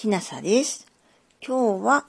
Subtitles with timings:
[0.00, 0.86] きなさです。
[1.46, 2.06] 今日は、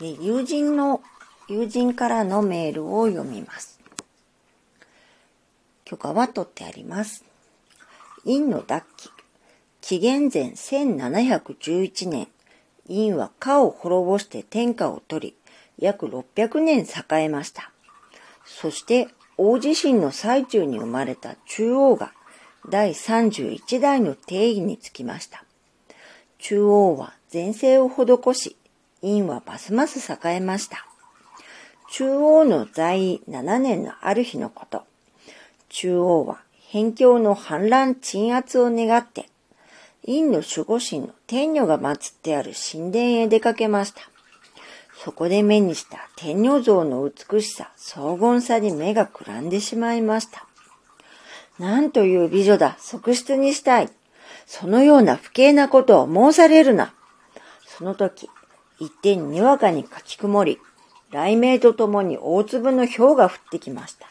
[0.00, 1.02] 友人の、
[1.48, 3.78] 友人からのメールを読みます。
[5.84, 7.26] 許可は取ってあります。
[8.24, 9.10] 陰の脱記。
[9.82, 12.28] 紀元前1711年、
[12.88, 15.36] 陰は家を滅ぼして天下を取り、
[15.78, 17.70] 約600年栄えました。
[18.46, 22.14] そして大地震の最中に生まれた中央が
[22.70, 25.44] 第31代の定義につきました。
[26.46, 28.56] 中央は前世を施し、
[29.00, 30.86] 陰はますます栄えました。
[31.90, 34.84] 中央の在位7年のある日のこと、
[35.70, 39.30] 中央は辺境の反乱鎮圧を願って、
[40.04, 44.02] 陰の守護神の天女が祀ってある神殿へ出かけました。
[45.02, 50.46] そこで目にした天女像の美しさ、荘厳さに目がくらんでしまいました。
[51.58, 53.88] なんという美女だ、側室にしたい。
[54.46, 56.94] そのような不敬なことを申されるな。
[57.66, 58.28] その時、
[58.78, 60.58] 一点にわかに書き曇り、
[61.10, 64.06] 雷鳴とともに大粒の氷が降ってきました。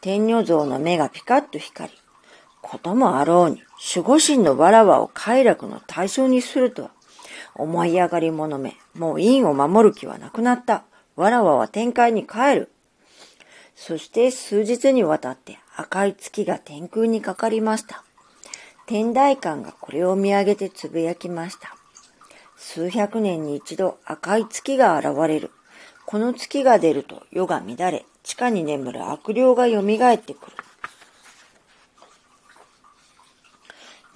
[0.00, 1.98] 天女像の目がピカッと光り、
[2.60, 3.62] こともあろうに
[3.94, 6.90] 守護神のわらわを快楽の対象にするとは、
[7.54, 10.84] 思い上がり者め、もう陰を守る気はなくなった。
[11.16, 12.72] わらわは天界に帰る。
[13.74, 18.04] そして数日にわたって赤い月が天空にかかりました。
[18.86, 21.74] 天台館がこれを見上げてつぶやきました。
[22.56, 25.50] 数百年に一度赤い月が現れる。
[26.06, 30.56] この月が出ると世が乱れ、地下に眠る悪霊が蘇ってくる。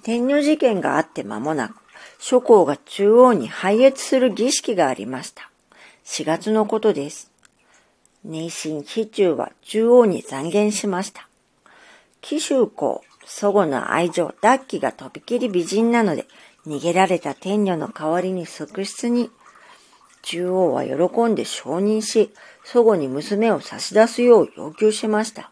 [0.03, 1.75] 天女事件があって間もなく、
[2.19, 5.49] 諸侯が中央に拝謁する儀式がありました。
[6.05, 7.31] 4月のことです。
[8.23, 11.26] 内心非中は中央に残言しました。
[12.21, 16.25] 紀州公、祖母の愛情、ダッキがとびきり美人なので、
[16.65, 19.29] 逃げられた天女の代わりに側室に、
[20.21, 22.31] 中央は喜んで承認し、
[22.63, 25.51] 祖母に娘を差し出すよう要求しました。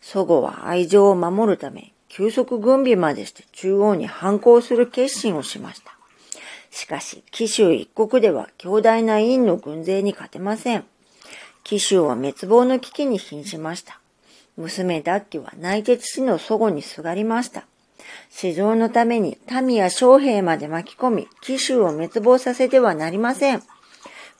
[0.00, 5.98] 祖母は愛情を守るため、急速軍備までして中央に反抗する決心をしました。
[6.70, 10.84] しかし、紀州一国では強大な陰の軍勢に勝てません。
[11.64, 14.00] 紀州は滅亡の危機に瀕しました。
[14.58, 17.64] 娘ダッキは泣いて父の祖母にすがりました。
[18.28, 23.62] 市場のために民や将兵まで巻き込み、紀州を滅亡させてはなりません。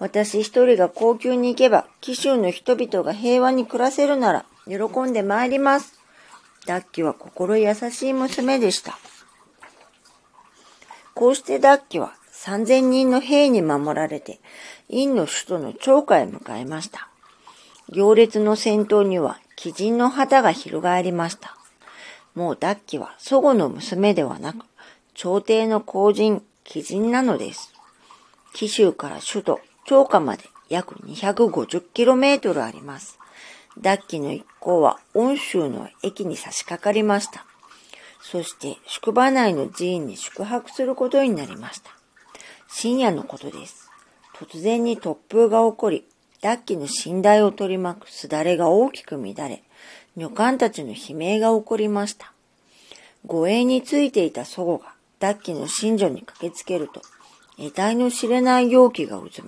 [0.01, 5.99] 私一人が高級に行けば、紀州の人々が平和に暮らせるなら、喜んで参ります。
[6.67, 8.99] ダッキは心優しい娘でした。
[11.15, 14.41] こうしてダッキは3000人の兵に守られて、
[14.89, 17.09] 陰の首都の長下へ向かいました。
[17.89, 21.57] 行列の先頭には鬼人の旗が翻りました。
[22.37, 24.65] もうダッキは祖母の娘ではなく、
[25.15, 27.75] 朝廷の公人、鬼人なのです。
[28.55, 33.19] 紀州から首都、長下まで約 250km あります。
[33.81, 37.45] ダッキの一行は温州の駅に差し掛かりました。
[38.21, 41.91] そして宿場内の寺院に宿泊することになりました。
[42.69, 43.91] 深夜のことです。
[44.35, 46.05] 突然に突風が起こり、
[46.41, 49.63] ダッキの寝台を取り巻くすだれが大きく乱れ、
[50.17, 52.33] 女官たちの悲鳴が起こりました。
[53.27, 57.03] 護衛についていた祖母がダッキの寝女に駆けつけると、
[57.57, 59.43] 得体の知れない容器が渦巻き、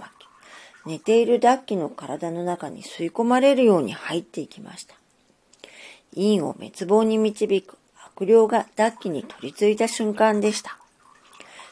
[0.85, 4.97] 寝ているダッキの体の中に吸い込まれるように入っていきました。
[6.15, 10.77] 陰を滅亡に導く悪霊がダッキに取り付いた瞬間でした。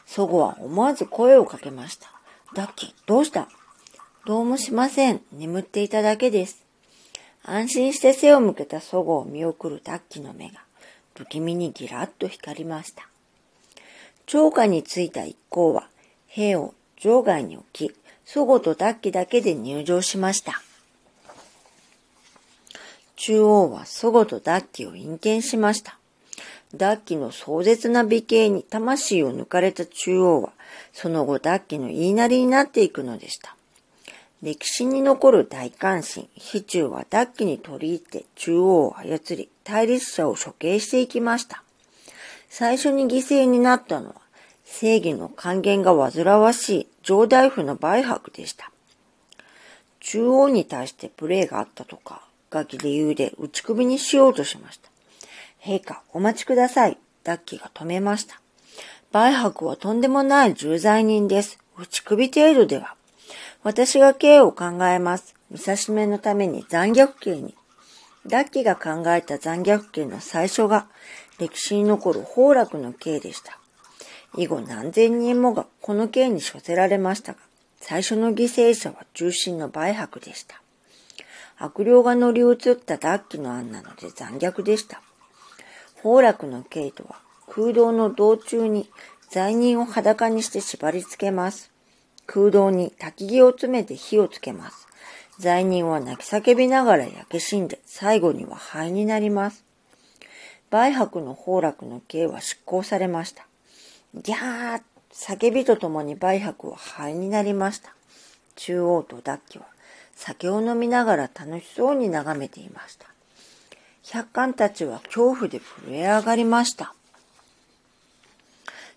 [0.06, 2.08] 祖母は思わず声をかけました。
[2.54, 3.48] ダッキ、どうした？
[4.28, 5.22] どうもしません。
[5.32, 6.62] 眠っていただけです。
[7.42, 10.60] 安心して背を向けた祖母を見送るダッキの目が
[11.14, 13.08] 不気味にギラッと光りました。
[14.26, 15.88] 長下についた一行は
[16.26, 17.90] 兵を場外に置き、
[18.26, 20.60] 祖母とダッキだけで入場しました。
[23.16, 25.96] 中央は祖母とダッキを陰険しました。
[26.74, 30.52] ダッキの壮絶な美形に魂を抜かれた中央は、
[30.92, 33.54] その後ダッキの言いなりになっていくのでした。
[34.40, 41.64] 歴史に残る大関心、非中はダッキに取り入って中央を操り、対立者を処刑していきました。
[42.48, 44.14] 最初に犠牲になったのは、
[44.64, 48.70] 正義の還元が煩わしい上大夫の売白でした。
[50.00, 54.88] 中央に対してプレーがあったとか、ガキ理由で打ち首にしようとしました。
[55.60, 56.96] 陛下、お待ちください。
[57.24, 58.40] ダッキが止めました。
[59.10, 61.58] 売白はとんでもない重罪人です。
[61.76, 62.97] 打ち首程度では。
[63.62, 65.34] 私が刑を考えます。
[65.50, 67.54] 見さしめのために残虐刑に。
[68.26, 70.86] ダッキが考えた残虐刑の最初が
[71.38, 73.58] 歴史に残る崩落の刑でした。
[74.36, 77.38] 以後何千人もがこの刑に処せられましたが、
[77.80, 80.60] 最初の犠牲者は重心の売白でした。
[81.56, 85.00] 悪霊が乗り移った脱気の案なので残虐でした。
[86.02, 87.16] 崩落の刑とは
[87.48, 88.88] 空洞の道中に
[89.30, 91.72] 罪人を裸にして縛り付けます。
[92.28, 94.86] 空洞に焚き木を詰めて火をつけます。
[95.38, 99.64] 罪人は泣き叫びながら焼け死んで最後には灰になります。
[100.70, 103.46] 売白の崩落の刑は執行されました。
[104.14, 107.94] ギャー叫びとともに売白は灰になりました。
[108.56, 109.64] 中央と脱気は
[110.14, 113.06] 酒を飲みながら楽しそうに眺めていました。
[114.02, 116.92] 百官たちは恐怖で震え上がりました。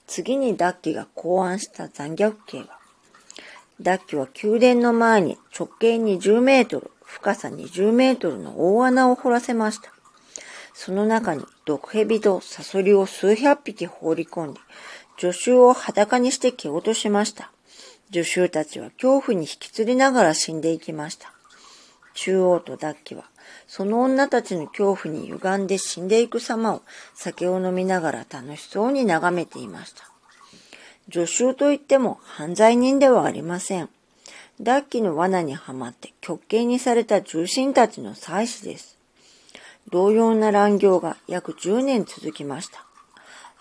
[0.06, 2.81] 次に脱気が考案した残虐刑は、
[3.80, 9.92] 脱気は宮殿の前に直径20メートル、深さ20メートルの大穴を掘らせました。
[10.74, 14.60] その中に毒蛇とサソリを数百匹放り込んで、
[15.18, 17.52] 助手を裸にして蹴落としました。
[18.14, 21.34] 助手たちは恐怖に引きつりながら死んでいきました。
[22.14, 23.24] 中央と脱気は、
[23.68, 26.82] その女たちの恐怖に歪んで死んでいく様を
[27.14, 30.11] 酒を飲みながら楽しそうに眺めていました。
[31.10, 33.90] 助手といっても犯罪人ではありません。
[34.62, 38.98] 脱気の罠にはまって極刑にされた重臣たちの妻子です。
[39.90, 42.86] 同様な乱行が約10年続きました。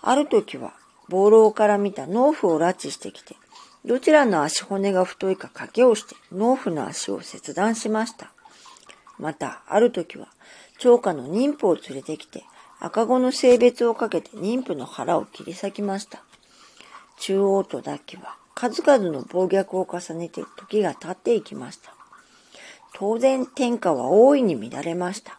[0.01, 0.73] ある時は、
[1.09, 3.35] 暴老から見た農夫を拉致してきて、
[3.83, 8.31] どちらの足骨が太いか賭けをして農夫の足を切断しました。
[9.17, 10.27] また、ある時は、
[10.77, 12.43] 長家の妊婦を連れてきて、
[12.79, 16.23] 赤子の性別をかけて妊婦の腹を切り裂きました。
[17.21, 21.93] 中央と脱気は、数々の暴虐を重ねて時が経っていきました。
[22.95, 25.37] 当然天下は大いに乱れました。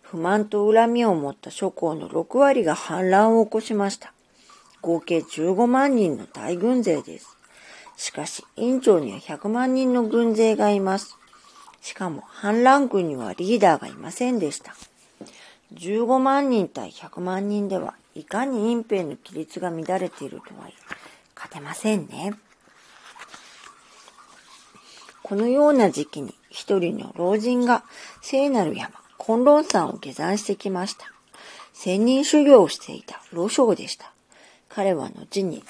[0.00, 4.14] 不満と恨みを持った諸侯の6割が反乱を起こしました。
[4.80, 7.36] 合計15万人の大軍勢です。
[7.98, 11.18] しかし、院長には100万人の軍勢がいます。
[11.82, 14.74] しかも、反乱軍にはリーダーがいませんでした。
[15.74, 20.99] 15万人対100万人では、いかに隠蔽の規律が乱れているとはいえ、
[21.40, 22.34] 勝てませんね。
[25.22, 27.82] このような時期に一人の老人が
[28.20, 31.06] 聖なる山、金論山を下山してきました。
[31.72, 34.12] 千人修行をしていた老将でした。
[34.68, 35.64] 彼は後に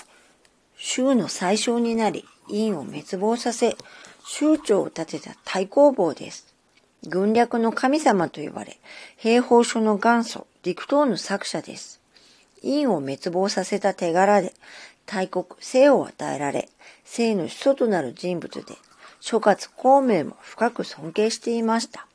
[0.77, 3.77] 州の最小になり、院を滅亡させ、
[4.27, 6.53] 州長を立てた太公坊です。
[7.07, 8.79] 軍略の神様と呼ばれ、
[9.17, 12.01] 兵法書の元祖、陸東の作者です。
[12.63, 14.53] 院を滅亡させた手柄で、
[15.13, 16.69] 大国、生を与えられ、
[17.05, 18.77] 生の始祖となる人物で、
[19.19, 22.07] 諸葛孔明も深く尊敬していました。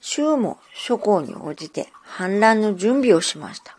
[0.00, 3.76] 州も諸侯に応じて反乱の準備をしました。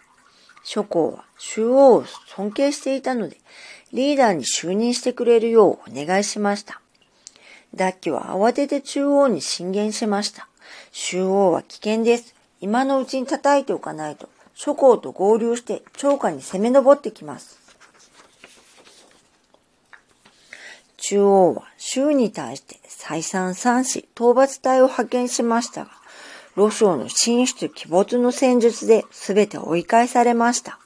[0.64, 3.36] 諸侯は周王を尊敬していたので、
[3.92, 6.80] リーダーに就任してくれるようお願いしました。
[7.76, 10.48] 脱気は慌てて中央に進言しました。
[10.94, 12.34] 周王は危険です。
[12.62, 17.59] 今のうちに叩いておかないと、諸侯と合流して長官に攻め上ってきます。
[21.10, 25.92] 中央は州に対して再三三子討伐隊を派遣しましたが、
[26.56, 30.78] ロシアの進出鬼没の戦術で全て追い返されました。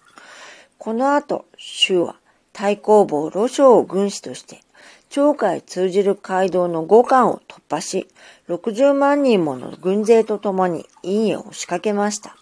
[0.78, 2.16] この後、州は
[2.54, 4.62] 対抗坊ロシアを軍師として、
[5.10, 8.08] 長海通じる街道の五関を突破し、
[8.48, 12.38] 60万人もの軍勢と共に陰へ押しかけました。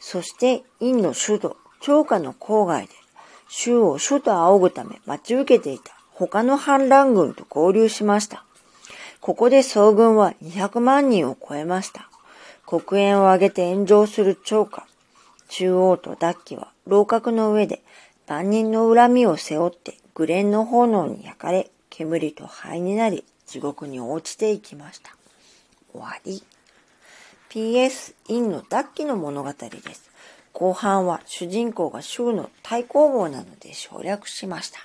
[0.00, 2.94] そして陰の首都、長華の郊外で、
[3.50, 8.44] 州を首都仰ぐため待ち受けていた他の反乱軍と合流しました。
[9.20, 12.08] ここで総軍は200万人を超えました。
[12.66, 14.84] 黒煙を上げて炎上する長官。
[15.48, 17.82] 中央と脱気は楼閣の上で
[18.26, 25.14] 万人の恨みを背負ってグレンの炎に焼かれ、煙と灰になり地獄に落ちていきました。
[25.92, 26.42] 終わり。
[27.50, 30.10] PS インの脱気の物語です。
[30.52, 34.80] 後半は主人公が州の対抗棒なので省略しました。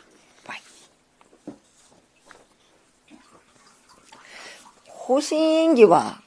[5.07, 6.21] 方針演技は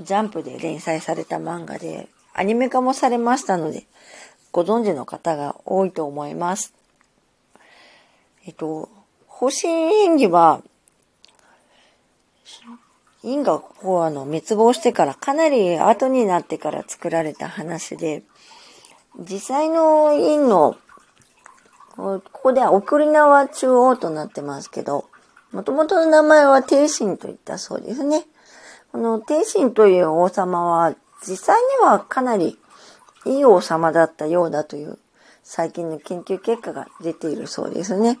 [0.00, 3.86] ジャンプで連載された漫画でアニメ化もされましたので、
[4.52, 6.74] ご存知の方が多いと思います。
[8.44, 8.90] えっと、
[9.26, 10.62] 方針演技は、
[13.22, 18.24] 因がこうあの滅亡してからかなり後になってから作られた話で、
[19.18, 20.76] 実際の因の、
[21.96, 25.08] ここでは送り縄中央となってますけど、
[25.52, 28.26] もともとの名前は帝神と言ったそうですね。
[28.92, 30.94] この帝神という王様は
[31.26, 32.58] 実際にはかなり
[33.24, 34.98] いい王様だったようだという
[35.42, 38.18] 最近の研究結果が出ているそうですね。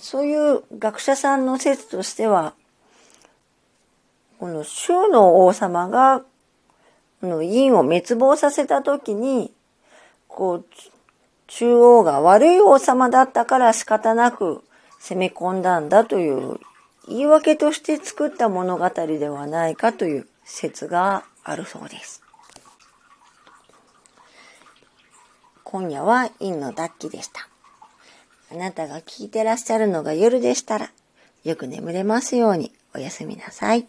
[0.00, 2.52] そういう学者さんの説としては、
[4.38, 6.20] この州の王様が、
[7.20, 9.52] この陰を滅亡させた時に、
[10.28, 10.66] こう、
[11.46, 14.62] 中央が悪い王様だったから仕方なく
[14.98, 16.58] 攻め込んだんだという
[17.08, 22.22] 言い訳として作った物語ではないかという説があるそうです。
[25.64, 27.48] 今夜は陰の脱気でした。
[28.50, 30.90] あなたが聞いてらっしゃるのが夜でしたら、
[31.44, 33.86] よく眠れますようにおやすみなさい。